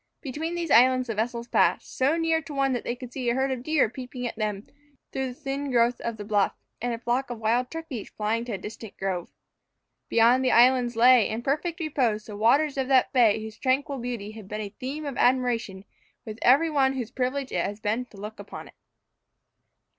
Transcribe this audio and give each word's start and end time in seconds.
Between 0.21 0.55
these 0.55 0.71
islands 0.71 1.05
the 1.09 1.13
vessel 1.13 1.45
passed, 1.45 1.95
so 1.95 2.17
near 2.17 2.41
to 2.41 2.55
one 2.55 2.73
that 2.73 2.83
they 2.83 2.95
could 2.95 3.13
see 3.13 3.29
a 3.29 3.35
herd 3.35 3.51
of 3.51 3.61
deer 3.61 3.87
peeping 3.87 4.25
at 4.25 4.35
them 4.35 4.65
through 5.11 5.27
the 5.27 5.33
thin 5.35 5.69
growth 5.69 6.01
of 6.01 6.17
the 6.17 6.25
bluff, 6.25 6.55
and 6.81 6.91
a 6.91 6.97
flock 6.97 7.29
of 7.29 7.37
wild 7.37 7.69
turkeys 7.69 8.09
flying 8.09 8.43
to 8.45 8.53
a 8.53 8.57
distant 8.57 8.97
grove. 8.97 9.29
Beyond 10.09 10.43
the 10.43 10.49
islands 10.53 10.95
lay, 10.95 11.29
in 11.29 11.43
perfect 11.43 11.79
repose, 11.79 12.25
the 12.25 12.35
waters 12.35 12.79
of 12.79 12.87
that 12.87 13.13
bay 13.13 13.39
whose 13.43 13.59
tranquil 13.59 13.99
beauty 13.99 14.31
has 14.31 14.47
been 14.47 14.61
a 14.61 14.69
theme 14.69 15.05
of 15.05 15.17
admiration 15.17 15.85
with 16.25 16.39
every 16.41 16.71
one 16.71 16.93
whose 16.93 17.11
privilege 17.11 17.51
it 17.51 17.63
has 17.63 17.79
been 17.79 18.05
to 18.05 18.17
look 18.17 18.39
upon 18.39 18.69
it. 18.69 18.73